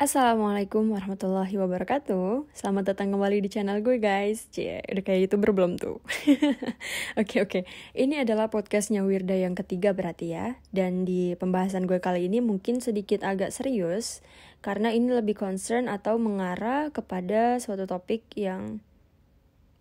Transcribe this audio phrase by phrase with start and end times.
[0.00, 2.48] Assalamualaikum warahmatullahi wabarakatuh.
[2.56, 4.48] Selamat datang kembali di channel gue guys.
[4.48, 6.00] Cie, udah kayak youtuber belum tuh?
[7.20, 7.68] Oke oke.
[7.92, 10.56] Ini adalah podcastnya Wirda yang ketiga berarti ya.
[10.72, 14.24] Dan di pembahasan gue kali ini mungkin sedikit agak serius
[14.64, 18.80] Karena ini lebih concern atau mengarah kepada suatu topik yang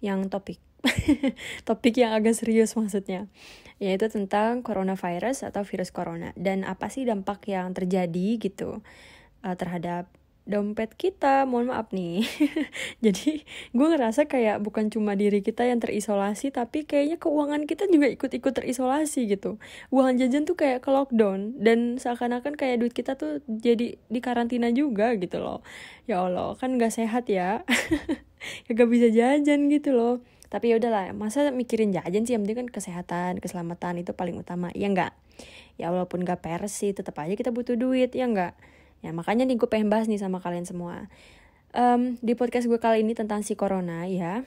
[0.04, 0.60] Yang topik.
[1.68, 3.32] Topik yang agak serius maksudnya
[3.80, 6.36] Yaitu tentang coronavirus atau virus corona.
[6.36, 8.84] Dan apa sih dampak yang terjadi gitu
[9.44, 10.10] uh, terhadap
[10.50, 11.46] dompet kita.
[11.46, 12.26] Mohon maaf nih.
[13.06, 18.10] Jadi gue ngerasa kayak bukan cuma diri kita yang terisolasi tapi kayaknya keuangan kita juga
[18.10, 19.62] ikut-ikut terisolasi gitu.
[19.94, 24.74] Uang jajan tuh kayak ke lockdown dan seakan-akan kayak duit kita tuh jadi di karantina
[24.74, 25.62] juga gitu loh.
[26.10, 27.62] Ya allah kan nggak sehat ya.
[28.72, 30.24] Gak bisa jajan gitu loh.
[30.48, 32.40] Tapi ya udahlah masa mikirin jajan sih?
[32.40, 34.72] Yang penting kan kesehatan keselamatan itu paling utama.
[34.72, 35.12] Ya enggak
[35.80, 38.52] ya walaupun gak pers sih tetap aja kita butuh duit ya enggak
[39.00, 41.08] Ya makanya nih gue pengen bahas nih sama kalian semua.
[41.70, 44.44] Um, di podcast gue kali ini tentang si corona ya.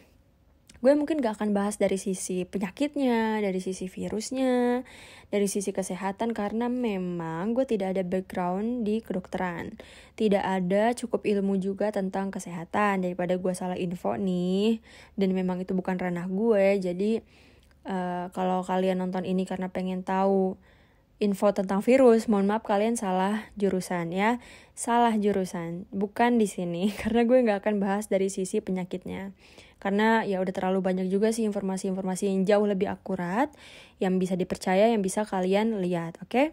[0.83, 4.83] Gue mungkin gak akan bahas dari sisi penyakitnya, dari sisi virusnya,
[5.31, 9.79] dari sisi kesehatan karena memang gue tidak ada background di kedokteran.
[10.19, 14.83] Tidak ada cukup ilmu juga tentang kesehatan daripada gue salah info nih.
[15.15, 16.83] Dan memang itu bukan ranah gue.
[16.83, 17.23] Jadi
[17.87, 20.59] uh, kalau kalian nonton ini karena pengen tahu
[21.23, 24.43] info tentang virus, mohon maaf kalian salah jurusan ya.
[24.75, 29.31] Salah jurusan, bukan di sini karena gue nggak akan bahas dari sisi penyakitnya.
[29.79, 33.55] Karena ya udah terlalu banyak juga sih informasi-informasi yang jauh lebih akurat,
[34.03, 36.31] yang bisa dipercaya, yang bisa kalian lihat, oke?
[36.31, 36.47] Okay?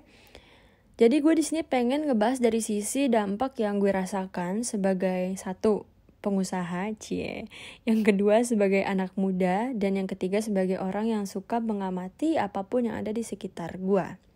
[1.02, 5.88] Jadi gue di sini pengen ngebahas dari sisi dampak yang gue rasakan sebagai satu
[6.20, 7.48] pengusaha, cie.
[7.88, 12.92] Yang kedua sebagai anak muda dan yang ketiga sebagai orang yang suka mengamati apa pun
[12.92, 14.29] yang ada di sekitar gue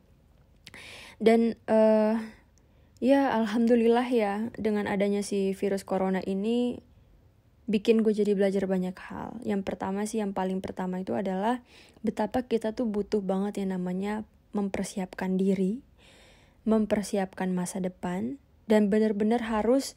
[1.23, 2.19] dan uh,
[3.03, 6.79] ya alhamdulillah ya dengan adanya si virus corona ini
[7.63, 9.39] bikin gue jadi belajar banyak hal.
[9.47, 11.63] Yang pertama sih yang paling pertama itu adalah
[12.03, 15.79] betapa kita tuh butuh banget yang namanya mempersiapkan diri,
[16.67, 19.95] mempersiapkan masa depan dan benar-benar harus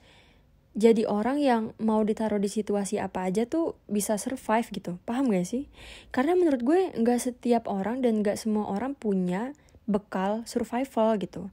[0.76, 5.00] jadi orang yang mau ditaruh di situasi apa aja tuh bisa survive gitu.
[5.08, 5.72] Paham gak sih?
[6.12, 11.48] Karena menurut gue nggak setiap orang dan nggak semua orang punya bekal survival gitu.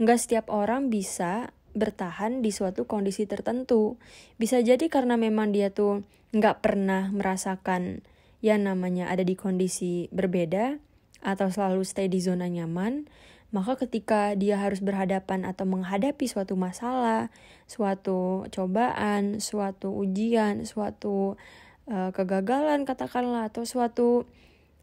[0.00, 4.00] Nggak setiap orang bisa bertahan di suatu kondisi tertentu.
[4.40, 6.02] Bisa jadi karena memang dia tuh
[6.34, 8.02] nggak pernah merasakan
[8.44, 10.76] yang namanya ada di kondisi berbeda
[11.24, 13.08] atau selalu stay di zona nyaman,
[13.54, 17.32] maka ketika dia harus berhadapan atau menghadapi suatu masalah,
[17.64, 21.40] suatu cobaan, suatu ujian, suatu
[21.88, 24.28] uh, kegagalan katakanlah atau suatu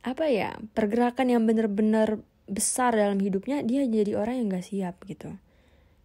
[0.02, 5.32] apa ya pergerakan yang benar-benar besar dalam hidupnya dia jadi orang yang gak siap gitu.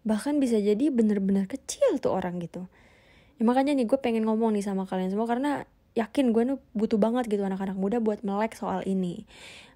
[0.07, 2.71] Bahkan bisa jadi bener-bener kecil tuh orang gitu.
[3.37, 5.67] Ya makanya nih gue pengen ngomong nih sama kalian semua karena
[5.99, 9.27] yakin gue nih butuh banget gitu anak-anak muda buat melek soal ini.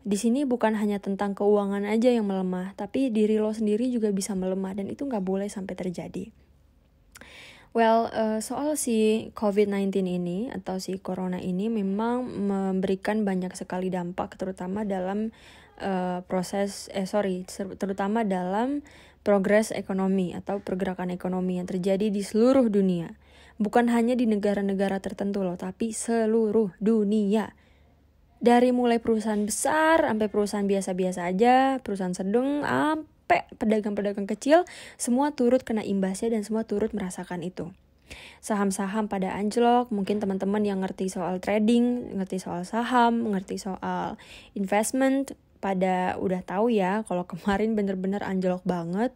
[0.00, 4.38] Di sini bukan hanya tentang keuangan aja yang melemah tapi diri lo sendiri juga bisa
[4.38, 6.30] melemah dan itu nggak boleh sampai terjadi.
[7.70, 14.34] Well, uh, soal si COVID-19 ini atau si corona ini memang memberikan banyak sekali dampak
[14.34, 15.30] terutama dalam
[15.80, 17.44] uh, proses eh sorry
[17.76, 18.84] terutama dalam
[19.20, 23.16] progres ekonomi atau pergerakan ekonomi yang terjadi di seluruh dunia.
[23.60, 27.52] Bukan hanya di negara-negara tertentu loh tapi seluruh dunia.
[28.40, 34.64] Dari mulai perusahaan besar sampai perusahaan biasa-biasa aja perusahaan sedang sampai pedagang-pedagang kecil
[34.96, 37.68] semua turut kena imbasnya dan semua turut merasakan itu.
[38.40, 44.18] Saham-saham pada anjlok, mungkin teman-teman yang ngerti soal trading, ngerti soal saham, ngerti soal
[44.56, 49.12] investment, pada udah tahu ya kalau kemarin bener-bener anjlok banget.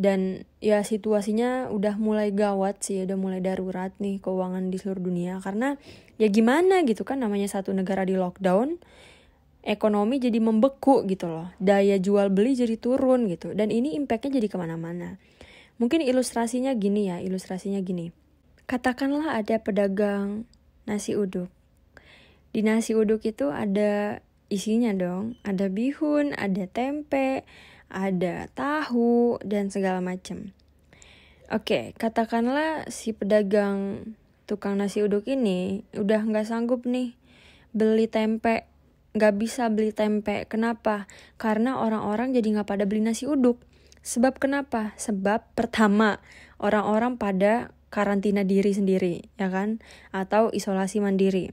[0.00, 5.42] Dan ya situasinya udah mulai gawat sih udah mulai darurat nih keuangan di seluruh dunia.
[5.44, 5.76] Karena
[6.16, 8.80] ya gimana gitu kan namanya satu negara di lockdown
[9.60, 11.52] ekonomi jadi membeku gitu loh.
[11.60, 13.52] Daya jual beli jadi turun gitu.
[13.52, 15.20] Dan ini impactnya jadi ke mana-mana.
[15.80, 18.12] Mungkin ilustrasinya gini ya ilustrasinya gini.
[18.64, 20.44] Katakanlah ada pedagang
[20.88, 21.48] nasi uduk.
[22.50, 25.38] Di nasi uduk itu ada isinya dong.
[25.46, 27.46] Ada bihun, ada tempe,
[27.88, 30.52] ada tahu, dan segala macam.
[31.50, 34.12] Oke, katakanlah si pedagang
[34.46, 37.14] tukang nasi uduk ini udah nggak sanggup nih
[37.70, 38.66] beli tempe,
[39.14, 40.46] nggak bisa beli tempe.
[40.46, 41.10] Kenapa?
[41.38, 43.58] Karena orang-orang jadi nggak pada beli nasi uduk.
[44.02, 44.94] Sebab kenapa?
[44.98, 46.22] Sebab pertama
[46.62, 49.82] orang-orang pada karantina diri sendiri, ya kan?
[50.14, 51.50] Atau isolasi mandiri.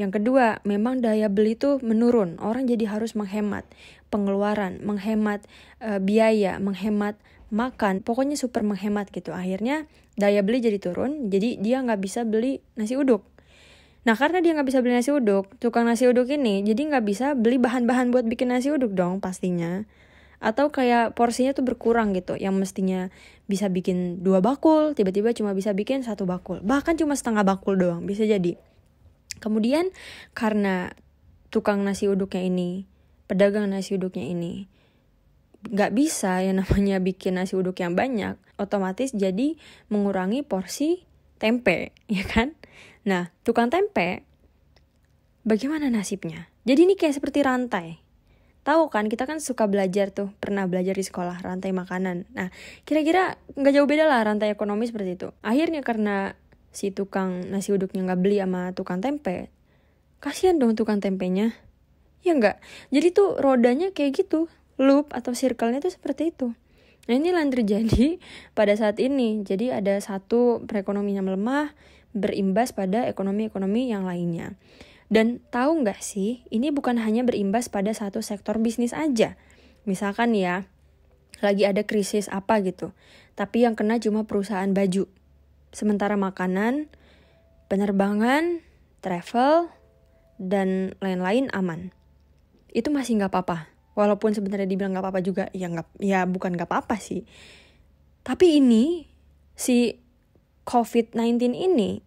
[0.00, 2.40] Yang kedua, memang daya beli tuh menurun.
[2.40, 3.68] Orang jadi harus menghemat
[4.08, 5.44] pengeluaran, menghemat
[5.84, 7.20] uh, biaya, menghemat
[7.52, 8.00] makan.
[8.00, 9.36] Pokoknya super menghemat gitu.
[9.36, 9.84] Akhirnya
[10.16, 13.24] daya beli jadi turun jadi dia nggak bisa beli nasi uduk.
[14.02, 17.26] Nah karena dia nggak bisa beli nasi uduk tukang nasi uduk ini jadi nggak bisa
[17.38, 19.84] beli bahan-bahan buat bikin nasi uduk dong pastinya.
[20.42, 23.14] Atau kayak porsinya tuh berkurang gitu yang mestinya
[23.46, 26.58] bisa bikin dua bakul tiba-tiba cuma bisa bikin satu bakul.
[26.60, 28.58] Bahkan cuma setengah bakul doang bisa jadi
[29.42, 29.90] kemudian
[30.32, 30.94] karena
[31.50, 32.86] tukang nasi uduknya ini
[33.26, 34.70] pedagang nasi uduknya ini
[35.66, 39.58] nggak bisa yang namanya bikin nasi uduk yang banyak otomatis jadi
[39.90, 41.02] mengurangi porsi
[41.42, 42.54] tempe ya kan
[43.02, 44.22] nah tukang tempe
[45.42, 48.02] bagaimana nasibnya jadi ini kayak seperti rantai
[48.62, 52.30] Tahu kan kita kan suka belajar tuh, pernah belajar di sekolah rantai makanan.
[52.30, 52.54] Nah,
[52.86, 55.28] kira-kira nggak jauh beda lah rantai ekonomi seperti itu.
[55.42, 56.38] Akhirnya karena
[56.72, 59.52] si tukang nasi uduknya nggak beli sama tukang tempe,
[60.18, 61.54] kasihan dong tukang tempenya.
[62.24, 62.58] Ya nggak.
[62.90, 64.48] Jadi tuh rodanya kayak gitu,
[64.80, 66.56] loop atau circle-nya tuh seperti itu.
[67.10, 68.18] Nah ini yang terjadi
[68.58, 69.44] pada saat ini.
[69.44, 71.74] Jadi ada satu perekonomian melemah
[72.12, 74.56] berimbas pada ekonomi-ekonomi yang lainnya.
[75.12, 79.36] Dan tahu nggak sih, ini bukan hanya berimbas pada satu sektor bisnis aja.
[79.84, 80.64] Misalkan ya,
[81.44, 82.96] lagi ada krisis apa gitu,
[83.36, 85.10] tapi yang kena cuma perusahaan baju.
[85.72, 86.92] Sementara makanan,
[87.66, 88.60] penerbangan,
[89.00, 89.72] travel,
[90.36, 91.90] dan lain-lain aman.
[92.72, 93.72] Itu masih nggak apa-apa.
[93.92, 97.24] Walaupun sebenarnya dibilang nggak apa-apa juga, ya nggak, ya bukan nggak apa-apa sih.
[98.22, 99.08] Tapi ini
[99.56, 99.96] si
[100.68, 102.00] COVID-19 ini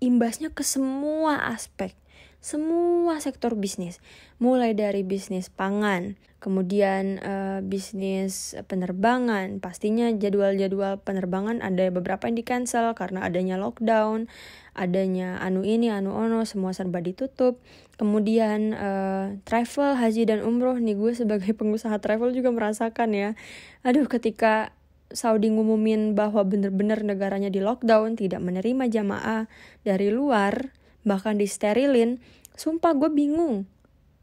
[0.00, 1.94] imbasnya ke semua aspek
[2.40, 4.00] semua sektor bisnis,
[4.40, 12.44] mulai dari bisnis pangan, kemudian uh, bisnis penerbangan, pastinya jadwal-jadwal penerbangan ada beberapa yang di
[12.48, 14.24] cancel karena adanya lockdown,
[14.72, 17.60] adanya anu ini, anu ono, semua serba ditutup.
[18.00, 23.30] Kemudian uh, travel, haji dan umroh nih gue sebagai pengusaha travel juga merasakan ya.
[23.84, 24.72] Aduh ketika
[25.12, 29.50] Saudi ngumumin bahwa bener-bener negaranya di lockdown, tidak menerima jamaah
[29.84, 30.72] dari luar,
[31.06, 32.20] bahkan disterilin
[32.54, 33.68] sumpah gue bingung.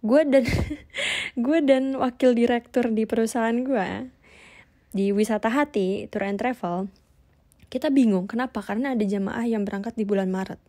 [0.05, 0.45] Gue dan
[1.45, 4.13] gue dan wakil direktur di perusahaan gue
[4.95, 6.87] di wisata hati tour and travel
[7.67, 8.63] kita bingung kenapa?
[8.63, 10.59] Karena ada jamaah yang berangkat di bulan Maret.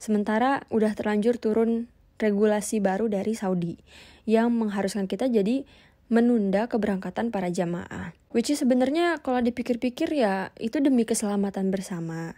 [0.00, 3.76] Sementara udah terlanjur turun regulasi baru dari Saudi
[4.24, 5.68] yang mengharuskan kita jadi
[6.08, 8.16] menunda keberangkatan para jamaah.
[8.32, 12.32] Which is sebenarnya kalau dipikir-pikir ya itu demi keselamatan bersama.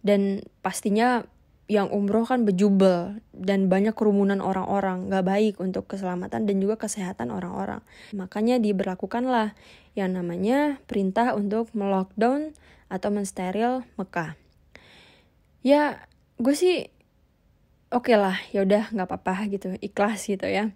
[0.00, 1.28] Dan pastinya
[1.66, 7.34] yang umroh kan bejubel dan banyak kerumunan orang-orang gak baik untuk keselamatan dan juga kesehatan
[7.34, 7.82] orang-orang.
[8.14, 9.58] Makanya diberlakukanlah
[9.98, 12.54] yang namanya perintah untuk melockdown
[12.86, 14.38] atau mensteril Mekah.
[15.66, 16.06] Ya
[16.38, 16.86] gue sih
[17.90, 20.70] oke okay lah ya udah nggak apa-apa gitu ikhlas gitu ya.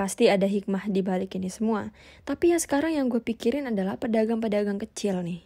[0.00, 1.92] Pasti ada hikmah di balik ini semua.
[2.24, 5.44] Tapi yang sekarang yang gue pikirin adalah pedagang-pedagang kecil nih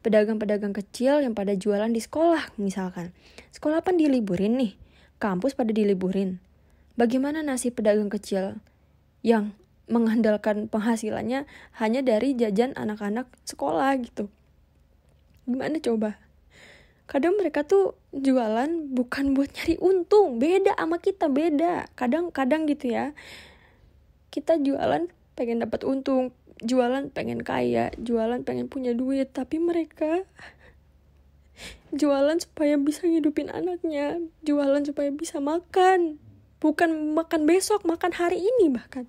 [0.00, 3.12] pedagang-pedagang kecil yang pada jualan di sekolah misalkan.
[3.52, 4.72] Sekolah kan diliburin nih,
[5.20, 6.40] kampus pada diliburin.
[6.96, 8.60] Bagaimana nasib pedagang kecil
[9.24, 9.56] yang
[9.90, 11.44] mengandalkan penghasilannya
[11.80, 14.28] hanya dari jajan anak-anak sekolah gitu?
[15.44, 16.20] Gimana coba?
[17.10, 21.90] Kadang mereka tuh jualan bukan buat nyari untung, beda sama kita, beda.
[21.98, 23.18] Kadang-kadang gitu ya.
[24.30, 26.30] Kita jualan pengen dapat untung,
[26.60, 30.24] jualan pengen kaya, jualan pengen punya duit, tapi mereka
[32.00, 36.20] jualan supaya bisa ngidupin anaknya, jualan supaya bisa makan,
[36.60, 39.08] bukan makan besok, makan hari ini bahkan.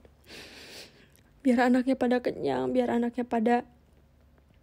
[1.41, 3.55] Biar anaknya pada kenyang, biar anaknya pada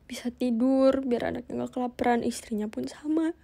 [0.08, 3.36] bisa tidur, biar anaknya gak kelaparan, istrinya pun sama.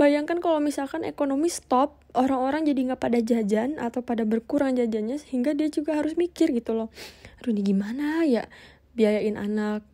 [0.00, 5.52] Bayangkan kalau misalkan ekonomi stop, orang-orang jadi nggak pada jajan atau pada berkurang jajannya sehingga
[5.52, 6.88] dia juga harus mikir gitu loh.
[7.36, 8.48] Aduh ini gimana ya
[8.96, 9.84] biayain anak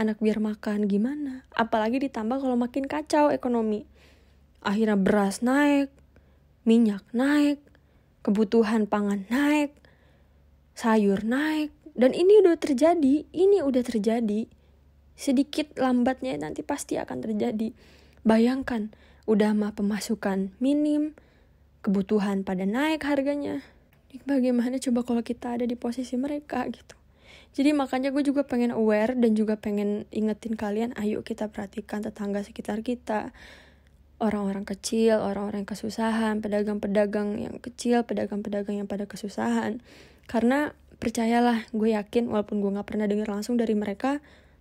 [0.00, 1.44] anak biar makan gimana?
[1.52, 3.84] Apalagi ditambah kalau makin kacau ekonomi.
[4.64, 5.92] Akhirnya beras naik
[6.64, 7.60] minyak naik
[8.24, 9.76] kebutuhan pangan naik
[10.72, 11.76] sayur naik.
[11.92, 14.48] Dan ini udah terjadi ini udah terjadi.
[15.12, 17.98] Sedikit lambatnya nanti pasti akan terjadi
[18.28, 18.92] bayangkan
[19.24, 21.16] udah mah pemasukan minim
[21.80, 23.64] kebutuhan pada naik harganya.
[24.28, 26.92] Bagaimana coba kalau kita ada di posisi mereka gitu?
[27.56, 32.44] Jadi makanya gue juga pengen aware dan juga pengen ingetin kalian ayo kita perhatikan tetangga
[32.44, 33.32] sekitar kita.
[34.20, 39.80] Orang-orang kecil, orang-orang yang kesusahan, pedagang-pedagang yang kecil, pedagang-pedagang yang pada kesusahan.
[40.26, 44.18] Karena percayalah, gue yakin walaupun gue gak pernah dengar langsung dari mereka,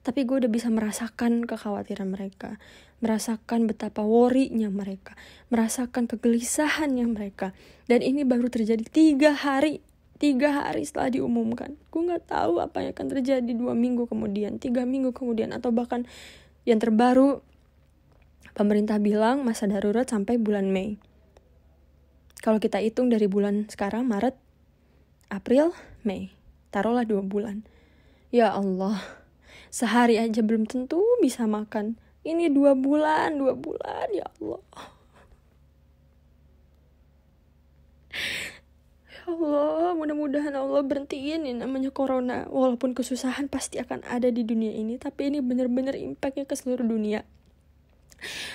[0.07, 2.63] tapi gue udah bisa merasakan kekhawatiran mereka.
[3.03, 5.19] Merasakan betapa worry-nya mereka,
[5.51, 7.51] merasakan kegelisahannya mereka.
[7.91, 9.83] Dan ini baru terjadi tiga hari.
[10.15, 11.75] Tiga hari setelah diumumkan.
[11.91, 15.51] Gue nggak tahu apa yang akan terjadi dua minggu kemudian tiga minggu kemudian.
[15.51, 16.07] Atau bahkan
[16.63, 17.43] yang terbaru
[18.55, 20.95] pemerintah bilang masa darurat sampai bulan Mei.
[22.39, 24.39] Kalau kita hitung dari bulan sekarang Maret
[25.27, 25.75] April
[26.07, 26.31] Mei.
[26.71, 27.67] Taruhlah dua bulan.
[28.31, 29.26] Ya Allah
[29.73, 34.63] sehari aja belum tentu bisa makan ini dua bulan dua bulan ya Allah
[39.27, 42.47] Allah, mudah-mudahan Allah berhentiin ini namanya corona.
[42.47, 47.27] Walaupun kesusahan pasti akan ada di dunia ini, tapi ini bener-bener impactnya ke seluruh dunia.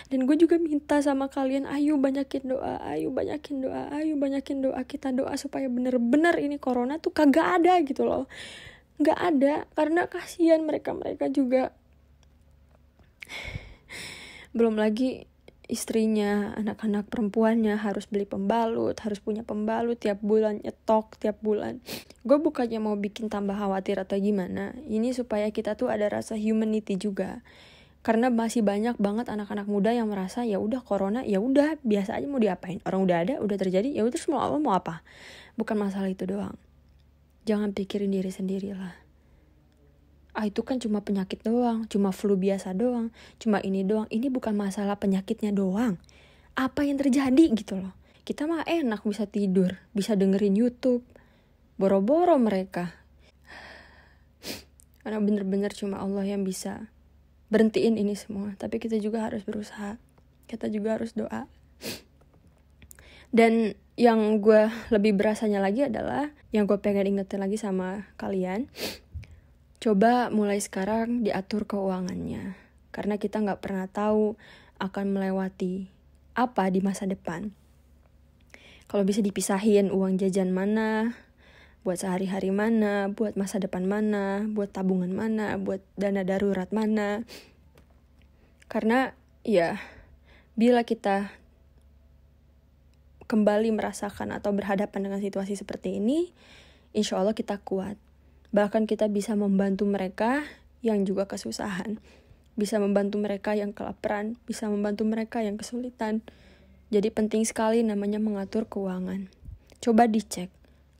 [0.09, 4.81] Dan gue juga minta sama kalian, ayo banyakin doa, ayo banyakin doa, ayo banyakin doa,
[4.83, 8.27] kita doa supaya bener-bener ini corona tuh kagak ada gitu loh.
[9.03, 11.75] Gak ada, karena kasihan mereka-mereka juga.
[14.55, 15.27] Belum lagi
[15.67, 21.81] istrinya, anak-anak perempuannya harus beli pembalut, harus punya pembalut tiap bulan, nyetok tiap bulan.
[22.23, 27.01] Gue bukannya mau bikin tambah khawatir atau gimana, ini supaya kita tuh ada rasa humanity
[27.01, 27.41] juga.
[28.03, 32.27] Karena masih banyak banget anak-anak muda yang merasa ya udah corona ya udah biasa aja
[32.27, 35.07] mau diapain orang udah ada udah terjadi ya udah apa mau apa
[35.55, 36.59] bukan masalah itu doang
[37.49, 39.03] jangan pikirin diri sendiri lah
[40.33, 44.09] ah itu kan cuma penyakit doang, cuma flu biasa doang, cuma ini doang.
[44.09, 46.01] Ini bukan masalah penyakitnya doang.
[46.57, 47.93] Apa yang terjadi gitu loh.
[48.25, 51.05] Kita mah enak bisa tidur, bisa dengerin YouTube.
[51.77, 52.97] Boro-boro mereka.
[55.05, 56.89] Karena bener-bener cuma Allah yang bisa
[57.53, 58.57] berhentiin ini semua.
[58.57, 60.01] Tapi kita juga harus berusaha.
[60.49, 61.49] Kita juga harus doa.
[63.33, 68.69] Dan yang gue lebih berasanya lagi adalah yang gue pengen ingetin lagi sama kalian
[69.83, 72.55] Coba mulai sekarang diatur keuangannya,
[72.95, 74.39] karena kita nggak pernah tahu
[74.79, 75.91] akan melewati
[76.39, 77.51] apa di masa depan.
[78.87, 81.19] Kalau bisa dipisahin uang jajan mana,
[81.83, 87.27] buat sehari-hari mana, buat masa depan mana, buat tabungan mana, buat dana darurat mana.
[88.71, 89.83] Karena ya,
[90.55, 91.35] bila kita
[93.33, 96.29] kembali merasakan atau berhadapan dengan situasi seperti ini,
[96.93, 97.97] insya Allah kita kuat
[98.53, 100.45] Bahkan kita bisa membantu mereka
[100.85, 101.97] yang juga kesusahan.
[102.53, 106.21] Bisa membantu mereka yang kelaparan, bisa membantu mereka yang kesulitan.
[106.93, 109.33] Jadi penting sekali namanya mengatur keuangan.
[109.81, 110.53] Coba dicek,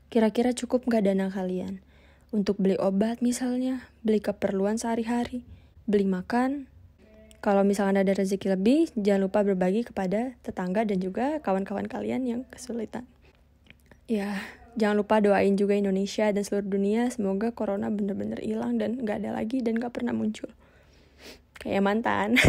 [0.09, 1.85] kira-kira cukup nggak dana kalian?
[2.33, 5.45] Untuk beli obat misalnya, beli keperluan sehari-hari,
[5.85, 6.72] beli makan.
[7.43, 12.41] Kalau misalnya ada rezeki lebih, jangan lupa berbagi kepada tetangga dan juga kawan-kawan kalian yang
[12.47, 13.03] kesulitan.
[14.07, 14.39] Ya,
[14.73, 17.05] Jangan lupa doain juga Indonesia dan seluruh dunia.
[17.13, 20.49] Semoga corona bener-bener hilang dan gak ada lagi dan gak pernah muncul.
[21.61, 22.41] Kayak mantan.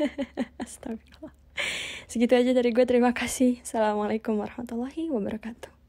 [0.62, 1.32] Astagfirullah.
[2.04, 2.84] Segitu aja dari gue.
[2.84, 3.64] Terima kasih.
[3.64, 5.79] Assalamualaikum warahmatullahi wabarakatuh.